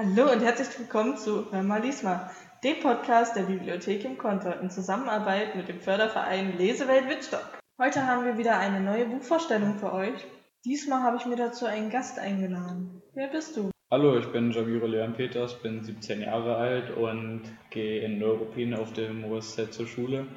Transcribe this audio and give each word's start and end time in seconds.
Hallo 0.00 0.30
und 0.30 0.44
herzlich 0.44 0.78
willkommen 0.78 1.16
zu 1.16 1.50
Hör 1.50 1.64
mal 1.64 1.82
lies 1.82 2.04
mal, 2.04 2.30
dem 2.62 2.78
Podcast 2.78 3.34
der 3.34 3.42
Bibliothek 3.42 4.04
im 4.04 4.16
Kontor 4.16 4.60
in 4.60 4.70
Zusammenarbeit 4.70 5.56
mit 5.56 5.66
dem 5.66 5.80
Förderverein 5.80 6.56
Lesewelt 6.56 7.08
Wittstock. 7.08 7.42
Heute 7.82 8.06
haben 8.06 8.24
wir 8.24 8.38
wieder 8.38 8.60
eine 8.60 8.80
neue 8.80 9.06
Buchvorstellung 9.06 9.74
für 9.74 9.92
euch. 9.92 10.24
Diesmal 10.64 11.02
habe 11.02 11.16
ich 11.16 11.26
mir 11.26 11.34
dazu 11.34 11.66
einen 11.66 11.90
Gast 11.90 12.20
eingeladen. 12.20 13.02
Wer 13.14 13.26
bist 13.26 13.56
du? 13.56 13.72
Hallo, 13.90 14.16
ich 14.16 14.30
bin 14.30 14.52
Javiro 14.52 14.86
Leon 14.86 15.14
Peters, 15.14 15.60
bin 15.60 15.82
17 15.82 16.20
Jahre 16.20 16.54
alt 16.54 16.96
und 16.96 17.42
gehe 17.70 18.04
in 18.04 18.20
Neuruppin 18.20 18.74
auf 18.74 18.92
dem 18.92 19.24
OSZ 19.24 19.72
zur 19.72 19.88
Schule. 19.88 20.28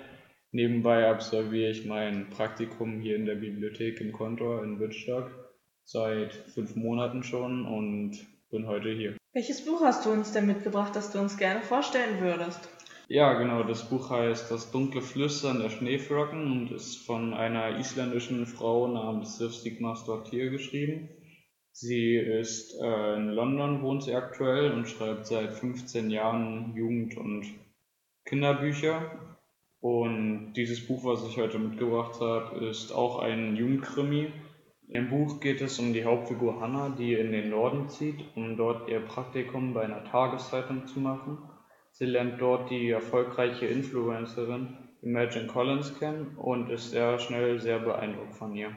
Nebenbei 0.51 1.07
absolviere 1.07 1.69
ich 1.69 1.85
mein 1.85 2.31
Praktikum 2.31 2.99
hier 2.99 3.15
in 3.15 3.27
der 3.27 3.35
Bibliothek 3.35 4.01
im 4.01 4.11
Kontor 4.11 4.63
in 4.63 4.79
Wittstock 4.79 5.29
seit 5.83 6.33
fünf 6.33 6.75
Monaten 6.75 7.21
schon 7.21 7.67
und 7.67 8.17
bin 8.49 8.65
heute 8.65 8.89
hier. 8.89 9.20
Welches 9.33 9.63
Buch 9.63 9.79
hast 9.81 10.05
du 10.05 10.11
uns 10.11 10.33
denn 10.33 10.45
mitgebracht, 10.45 10.93
das 10.93 11.13
du 11.13 11.19
uns 11.19 11.37
gerne 11.37 11.61
vorstellen 11.61 12.19
würdest? 12.19 12.67
Ja, 13.07 13.35
genau, 13.35 13.63
das 13.63 13.87
Buch 13.87 14.09
heißt 14.09 14.51
Das 14.51 14.71
dunkle 14.71 15.01
Flüstern 15.01 15.59
der 15.59 15.69
Schneeflocken 15.69 16.51
und 16.51 16.71
ist 16.73 16.97
von 16.97 17.33
einer 17.33 17.79
isländischen 17.79 18.45
Frau 18.45 18.89
namens 18.89 19.37
Sif 19.37 19.53
Stigmasdottir 19.53 20.49
geschrieben. 20.49 21.07
Sie 21.71 22.17
ist 22.17 22.77
äh, 22.81 23.15
in 23.15 23.29
London, 23.29 23.81
wohnt 23.81 24.03
sie 24.03 24.15
aktuell 24.15 24.73
und 24.73 24.89
schreibt 24.89 25.25
seit 25.25 25.53
15 25.53 26.09
Jahren 26.11 26.75
Jugend- 26.75 27.15
und 27.15 27.45
Kinderbücher. 28.25 29.17
Und 29.79 30.53
dieses 30.57 30.85
Buch, 30.85 31.05
was 31.05 31.25
ich 31.25 31.37
heute 31.37 31.57
mitgebracht 31.57 32.19
habe, 32.19 32.65
ist 32.65 32.91
auch 32.91 33.19
ein 33.19 33.55
Jugendkrimi 33.55 34.27
im 34.93 35.09
Buch 35.09 35.39
geht 35.39 35.61
es 35.61 35.79
um 35.79 35.93
die 35.93 36.03
Hauptfigur 36.03 36.59
Hannah, 36.59 36.89
die 36.89 37.13
in 37.13 37.31
den 37.31 37.49
Norden 37.49 37.87
zieht, 37.87 38.25
um 38.35 38.57
dort 38.57 38.89
ihr 38.89 38.99
Praktikum 38.99 39.73
bei 39.73 39.83
einer 39.83 40.03
Tageszeitung 40.03 40.85
zu 40.85 40.99
machen. 40.99 41.37
Sie 41.91 42.05
lernt 42.05 42.41
dort 42.41 42.69
die 42.69 42.89
erfolgreiche 42.89 43.67
Influencerin 43.67 44.77
Imagine 45.01 45.47
Collins 45.47 45.97
kennen 45.97 46.35
und 46.35 46.69
ist 46.69 46.91
sehr 46.91 47.19
schnell 47.19 47.61
sehr 47.61 47.79
beeindruckt 47.79 48.35
von 48.35 48.53
ihr. 48.53 48.75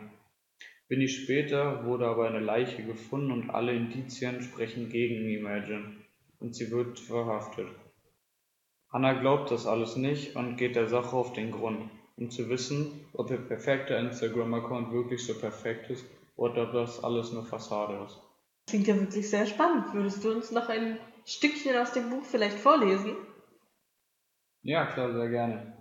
Wenig 0.89 1.17
später 1.17 1.85
wurde 1.85 2.07
aber 2.07 2.29
eine 2.29 2.41
Leiche 2.41 2.85
gefunden 2.85 3.33
und 3.33 3.51
alle 3.51 3.75
Indizien 3.75 4.41
sprechen 4.41 4.91
gegen 4.91 5.29
Imagine 5.29 5.97
und 6.39 6.55
sie 6.55 6.71
wird 6.71 7.01
verhaftet. 7.01 7.67
Hannah 8.89 9.15
glaubt 9.15 9.51
das 9.51 9.67
alles 9.67 9.97
nicht 9.97 10.37
und 10.37 10.57
geht 10.59 10.77
der 10.77 10.89
Sache 10.89 11.17
auf 11.17 11.33
den 11.33 11.51
Grund 11.51 11.91
um 12.17 12.31
zu 12.31 12.49
wissen, 12.49 13.07
ob 13.13 13.31
Ihr 13.31 13.39
perfekter 13.39 13.99
Instagram-Account 13.99 14.93
wirklich 14.93 15.25
so 15.25 15.35
perfekt 15.35 15.91
ist 15.91 16.05
oder 16.37 16.65
ob 16.65 16.73
das 16.73 17.03
alles 17.03 17.33
nur 17.33 17.45
Fassade 17.45 18.05
ist. 18.05 18.21
Klingt 18.69 18.87
ja 18.87 18.99
wirklich 18.99 19.29
sehr 19.29 19.47
spannend. 19.47 19.93
Würdest 19.93 20.25
du 20.25 20.33
uns 20.33 20.51
noch 20.51 20.69
ein 20.69 20.99
Stückchen 21.27 21.77
aus 21.77 21.93
dem 21.93 22.11
Buch 22.11 22.25
vielleicht 22.25 22.59
vorlesen? 22.59 23.17
Ja, 24.63 24.87
klar, 24.87 25.13
sehr 25.13 25.29
gerne. 25.29 25.75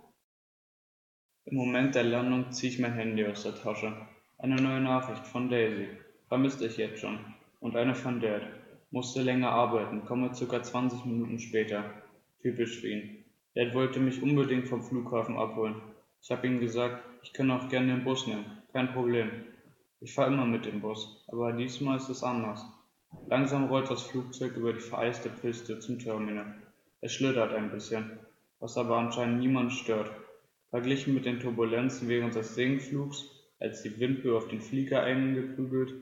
Im 1.46 1.56
Moment 1.56 1.94
der 1.94 2.04
Landung 2.04 2.52
ziehe 2.52 2.72
ich 2.72 2.78
mein 2.78 2.94
Handy 2.94 3.24
aus 3.26 3.42
der 3.42 3.54
Tasche. 3.54 3.96
Eine 4.38 4.56
neue 4.56 4.80
Nachricht 4.80 5.26
von 5.26 5.48
Daisy. 5.48 5.88
Vermisst 6.28 6.60
dich 6.60 6.76
jetzt 6.76 7.00
schon. 7.00 7.18
Und 7.60 7.76
eine 7.76 7.94
von 7.94 8.20
Dad. 8.20 8.42
Musste 8.90 9.22
länger 9.22 9.50
arbeiten, 9.50 10.04
komme 10.04 10.34
circa 10.34 10.62
20 10.62 11.04
Minuten 11.04 11.38
später. 11.38 12.02
Typisch 12.42 12.80
für 12.80 12.88
ihn. 12.88 13.24
Dad 13.54 13.74
wollte 13.74 14.00
mich 14.00 14.22
unbedingt 14.22 14.68
vom 14.68 14.82
Flughafen 14.82 15.38
abholen. 15.38 15.93
Ich 16.24 16.30
habe 16.30 16.46
ihm 16.46 16.58
gesagt, 16.58 17.04
ich 17.22 17.34
kann 17.34 17.50
auch 17.50 17.68
gerne 17.68 17.88
den 17.88 18.02
Bus 18.02 18.26
nehmen, 18.26 18.46
kein 18.72 18.94
Problem. 18.94 19.30
Ich 20.00 20.14
fahre 20.14 20.32
immer 20.32 20.46
mit 20.46 20.64
dem 20.64 20.80
Bus, 20.80 21.22
aber 21.28 21.52
diesmal 21.52 21.98
ist 21.98 22.08
es 22.08 22.22
anders. 22.22 22.64
Langsam 23.26 23.66
rollt 23.66 23.90
das 23.90 24.04
Flugzeug 24.04 24.56
über 24.56 24.72
die 24.72 24.80
vereiste 24.80 25.28
Piste 25.28 25.80
zum 25.80 25.98
Terminal. 25.98 26.54
Es 27.02 27.12
schlittert 27.12 27.52
ein 27.52 27.70
bisschen, 27.70 28.18
was 28.58 28.78
aber 28.78 28.96
anscheinend 28.96 29.40
niemand 29.40 29.74
stört. 29.74 30.10
Verglichen 30.70 31.12
mit 31.12 31.26
den 31.26 31.40
Turbulenzen 31.40 32.08
während 32.08 32.34
des 32.34 32.54
Senkflugs, 32.54 33.28
als 33.60 33.82
die 33.82 34.00
Windböe 34.00 34.34
auf 34.34 34.48
den 34.48 34.62
Flieger 34.62 35.02
eingeprügelt 35.02 35.92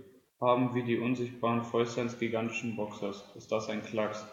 haben 0.40 0.72
wie 0.76 0.84
die 0.84 0.98
unsichtbaren 0.98 1.64
Fäuste 1.64 2.00
eines 2.00 2.20
gigantischen 2.20 2.76
Boxers, 2.76 3.24
ist 3.34 3.50
das 3.50 3.68
ein 3.68 3.82
Klacks. 3.82 4.24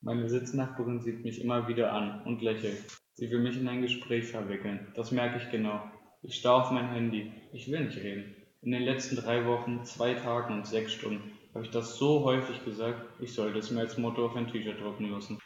Meine 0.00 0.26
Sitznachbarin 0.26 1.02
sieht 1.02 1.22
mich 1.22 1.42
immer 1.42 1.68
wieder 1.68 1.92
an 1.92 2.22
und 2.24 2.40
lächelt. 2.40 3.03
Sie 3.14 3.30
will 3.30 3.40
mich 3.40 3.56
in 3.56 3.68
ein 3.68 3.82
Gespräch 3.82 4.26
verwickeln. 4.26 4.92
Das 4.94 5.12
merke 5.12 5.38
ich 5.38 5.50
genau. 5.50 5.80
Ich 6.22 6.36
starre 6.36 6.64
auf 6.64 6.70
mein 6.70 6.90
Handy. 6.90 7.32
Ich 7.52 7.70
will 7.70 7.84
nicht 7.84 7.98
reden. 7.98 8.34
In 8.62 8.72
den 8.72 8.82
letzten 8.82 9.16
drei 9.16 9.46
Wochen, 9.46 9.84
zwei 9.84 10.14
Tagen 10.14 10.54
und 10.54 10.66
sechs 10.66 10.92
Stunden 10.92 11.32
habe 11.54 11.64
ich 11.64 11.70
das 11.70 11.96
so 11.96 12.24
häufig 12.24 12.64
gesagt, 12.64 13.00
ich 13.20 13.32
sollte 13.32 13.60
es 13.60 13.70
mir 13.70 13.80
als 13.80 13.96
Motto 13.96 14.26
auf 14.26 14.34
ein 14.34 14.48
T-Shirt 14.48 14.80
drucken 14.80 15.10
lassen. 15.10 15.38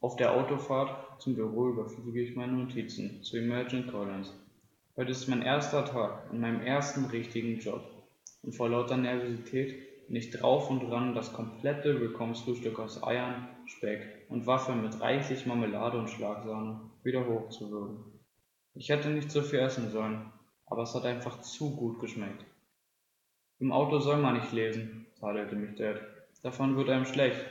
Auf 0.00 0.16
der 0.16 0.32
Autofahrt 0.32 1.22
zum 1.22 1.36
Büro 1.36 1.68
überfliege 1.68 2.22
ich 2.22 2.34
meine 2.34 2.54
Notizen 2.54 3.22
zu 3.22 3.38
Imagine 3.38 3.86
Collins. 3.86 4.34
Heute 4.96 5.12
ist 5.12 5.28
mein 5.28 5.42
erster 5.42 5.84
Tag 5.84 6.28
an 6.30 6.40
meinem 6.40 6.62
ersten 6.62 7.04
richtigen 7.04 7.60
Job. 7.60 7.82
Und 8.42 8.56
vor 8.56 8.68
lauter 8.68 8.96
Nervosität 8.96 9.89
nicht 10.10 10.42
drauf 10.42 10.68
und 10.70 10.80
dran, 10.80 11.14
das 11.14 11.32
komplette 11.32 12.00
Willkommensfrühstück 12.00 12.80
aus 12.80 13.02
Eiern, 13.02 13.48
Speck 13.66 14.26
und 14.28 14.46
Waffeln 14.46 14.82
mit 14.82 15.00
reichlich 15.00 15.46
Marmelade 15.46 15.98
und 15.98 16.10
Schlagsahne 16.10 16.80
wieder 17.04 17.26
hochzuwürgen. 17.26 18.04
Ich 18.74 18.88
hätte 18.88 19.08
nicht 19.10 19.30
so 19.30 19.40
viel 19.42 19.60
essen 19.60 19.90
sollen, 19.90 20.32
aber 20.66 20.82
es 20.82 20.94
hat 20.94 21.04
einfach 21.04 21.40
zu 21.42 21.76
gut 21.76 22.00
geschmeckt. 22.00 22.44
Im 23.60 23.70
Auto 23.70 24.00
soll 24.00 24.16
man 24.16 24.34
nicht 24.34 24.52
lesen, 24.52 25.06
tadelte 25.20 25.54
mich 25.54 25.76
Dad. 25.76 26.00
Davon 26.42 26.76
wird 26.76 26.90
einem 26.90 27.04
schlecht. 27.04 27.44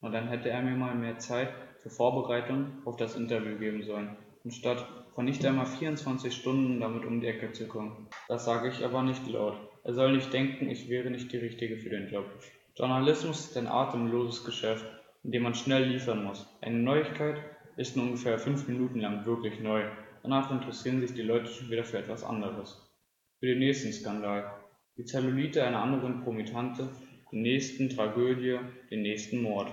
Und 0.00 0.12
dann 0.12 0.28
hätte 0.28 0.48
er 0.48 0.62
mir 0.62 0.76
mal 0.76 0.94
mehr 0.94 1.18
Zeit 1.18 1.52
für 1.82 1.90
Vorbereitung 1.90 2.72
auf 2.84 2.96
das 2.96 3.16
Interview 3.16 3.58
geben 3.58 3.82
sollen, 3.82 4.16
anstatt 4.44 4.86
von 5.14 5.24
nicht 5.24 5.44
einmal 5.44 5.66
24 5.66 6.34
Stunden 6.34 6.80
damit 6.80 7.04
um 7.04 7.20
die 7.20 7.26
Ecke 7.26 7.52
zu 7.52 7.66
kommen. 7.66 8.08
Das 8.28 8.44
sage 8.44 8.68
ich 8.68 8.84
aber 8.84 9.02
nicht 9.02 9.26
laut. 9.28 9.56
Er 9.84 9.94
soll 9.94 10.12
nicht 10.12 10.32
denken, 10.32 10.68
ich 10.68 10.88
wäre 10.88 11.10
nicht 11.10 11.32
die 11.32 11.38
Richtige 11.38 11.78
für 11.78 11.90
den 11.90 12.08
Job. 12.08 12.26
Journalismus 12.76 13.40
ist 13.40 13.56
ein 13.56 13.66
atemloses 13.66 14.44
Geschäft, 14.44 14.86
in 15.24 15.32
dem 15.32 15.42
man 15.42 15.54
schnell 15.54 15.84
liefern 15.84 16.24
muss. 16.24 16.46
Eine 16.60 16.78
Neuigkeit 16.78 17.42
ist 17.76 17.96
nur 17.96 18.06
ungefähr 18.06 18.38
fünf 18.38 18.68
Minuten 18.68 19.00
lang 19.00 19.26
wirklich 19.26 19.60
neu. 19.60 19.84
Danach 20.22 20.50
interessieren 20.50 21.00
sich 21.00 21.14
die 21.14 21.22
Leute 21.22 21.46
schon 21.46 21.70
wieder 21.70 21.84
für 21.84 21.98
etwas 21.98 22.22
anderes. 22.22 22.88
Für 23.40 23.46
den 23.46 23.60
nächsten 23.60 23.92
Skandal, 23.92 24.52
die 24.96 25.04
Zellulite 25.04 25.64
einer 25.64 25.82
anderen 25.82 26.22
Promitante, 26.22 26.88
die 27.30 27.40
nächsten 27.40 27.88
Tragödie, 27.88 28.58
den 28.90 29.02
nächsten 29.02 29.42
Mord. 29.42 29.72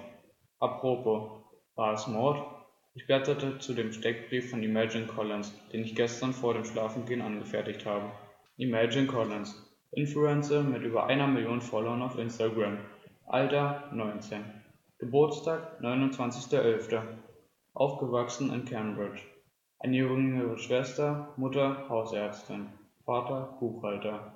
Apropos, 0.60 1.44
war 1.76 1.94
es 1.94 2.08
Mord? 2.08 2.55
Ich 2.98 3.08
blätterte 3.08 3.60
zu 3.60 3.74
dem 3.74 3.92
Steckbrief 3.92 4.50
von 4.50 4.64
Imagine 4.64 5.06
Collins, 5.06 5.54
den 5.74 5.84
ich 5.84 5.96
gestern 5.96 6.32
vor 6.32 6.54
dem 6.54 6.64
Schlafengehen 6.64 7.22
angefertigt 7.22 7.86
habe. 7.86 8.10
Imagine 8.56 9.06
Collins, 9.06 9.70
Influencer 9.92 10.64
mit 10.64 10.82
über 10.84 11.06
einer 11.06 11.28
Million 11.28 11.60
Followern 11.60 12.02
auf 12.02 12.18
Instagram. 12.18 12.78
Alter 13.26 13.90
19. 13.92 14.46
Geburtstag 14.98 15.82
29.11. 15.82 17.02
Aufgewachsen 17.74 18.54
in 18.54 18.64
Cambridge. 18.64 19.24
Eine 19.80 19.98
jüngere 19.98 20.58
Schwester, 20.58 21.34
Mutter 21.36 21.90
Hausärztin, 21.90 22.70
Vater 23.04 23.58
Buchhalter. 23.60 24.36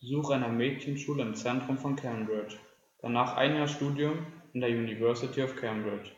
Besuch 0.00 0.30
einer 0.30 0.46
Mädchenschule 0.46 1.22
im 1.22 1.34
Zentrum 1.34 1.76
von 1.76 1.96
Cambridge. 1.96 2.58
Danach 3.02 3.36
ein 3.36 3.56
Jahr 3.56 3.66
Studium 3.66 4.24
in 4.52 4.60
der 4.60 4.70
University 4.70 5.42
of 5.42 5.56
Cambridge. 5.56 6.12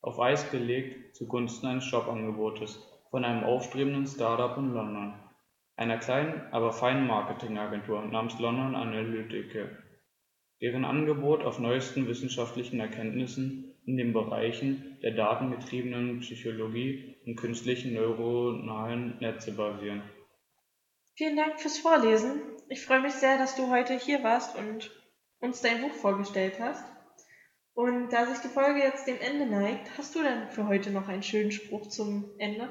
Auf 0.00 0.20
Eis 0.20 0.50
gelegt 0.50 1.16
zugunsten 1.16 1.66
eines 1.66 1.90
Jobangebotes 1.90 2.80
von 3.10 3.24
einem 3.24 3.44
aufstrebenden 3.44 4.06
Startup 4.06 4.56
in 4.58 4.72
London 4.72 5.14
einer 5.76 5.98
kleinen, 5.98 6.40
aber 6.52 6.72
feinen 6.72 7.06
Marketingagentur 7.06 8.02
namens 8.02 8.38
London 8.38 8.74
Analytica, 8.74 9.68
deren 10.62 10.84
Angebot 10.84 11.44
auf 11.44 11.58
neuesten 11.58 12.08
wissenschaftlichen 12.08 12.80
Erkenntnissen 12.80 13.74
in 13.84 13.96
den 13.98 14.12
Bereichen 14.12 14.98
der 15.02 15.12
datengetriebenen 15.12 16.20
Psychologie 16.20 17.16
und 17.26 17.36
künstlichen 17.36 17.94
neuronalen 17.94 19.18
Netze 19.20 19.52
basieren. 19.52 20.02
Vielen 21.14 21.36
Dank 21.36 21.60
fürs 21.60 21.78
Vorlesen. 21.78 22.42
Ich 22.68 22.84
freue 22.84 23.00
mich 23.00 23.12
sehr, 23.12 23.38
dass 23.38 23.54
du 23.54 23.70
heute 23.70 23.94
hier 23.98 24.22
warst 24.22 24.56
und 24.56 24.90
uns 25.40 25.60
dein 25.60 25.82
Buch 25.82 25.92
vorgestellt 25.92 26.58
hast. 26.58 26.84
Und 27.76 28.08
da 28.08 28.24
sich 28.24 28.38
die 28.38 28.48
Folge 28.48 28.80
jetzt 28.80 29.06
dem 29.06 29.20
Ende 29.20 29.44
neigt, 29.44 29.98
hast 29.98 30.14
du 30.14 30.22
dann 30.22 30.48
für 30.48 30.66
heute 30.66 30.90
noch 30.90 31.08
einen 31.08 31.22
schönen 31.22 31.52
Spruch 31.52 31.88
zum 31.88 32.24
Ende? 32.38 32.70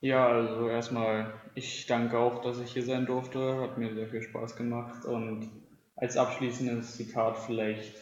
Ja, 0.00 0.26
also 0.26 0.68
erstmal, 0.68 1.32
ich 1.54 1.86
danke 1.86 2.18
auch, 2.18 2.42
dass 2.42 2.58
ich 2.58 2.72
hier 2.72 2.82
sein 2.82 3.06
durfte. 3.06 3.60
Hat 3.60 3.78
mir 3.78 3.94
sehr 3.94 4.08
viel 4.08 4.22
Spaß 4.22 4.56
gemacht. 4.56 5.04
Und 5.04 5.48
als 5.94 6.16
abschließendes 6.16 6.96
Zitat 6.96 7.38
vielleicht 7.38 7.94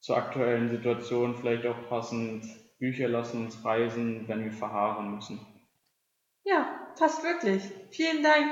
zur 0.00 0.16
aktuellen 0.16 0.70
Situation 0.70 1.36
vielleicht 1.36 1.66
auch 1.66 1.90
passend. 1.90 2.46
Bücher 2.78 3.08
lassen 3.08 3.44
uns 3.44 3.62
reisen, 3.62 4.26
wenn 4.26 4.44
wir 4.44 4.52
verharren 4.52 5.14
müssen. 5.14 5.40
Ja, 6.44 6.88
passt 6.98 7.22
wirklich. 7.22 7.62
Vielen 7.90 8.22
Dank. 8.22 8.50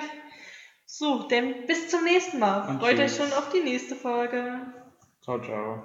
So, 0.85 1.23
denn 1.23 1.65
bis 1.67 1.89
zum 1.89 2.05
nächsten 2.05 2.39
Mal. 2.39 2.79
Freut 2.79 2.99
euch 2.99 3.17
schon 3.17 3.33
auf 3.33 3.51
die 3.51 3.61
nächste 3.63 3.95
Folge. 3.95 4.61
Ciao, 5.23 5.41
ciao. 5.41 5.81